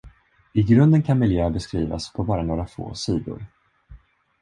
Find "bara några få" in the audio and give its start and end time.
2.23-2.93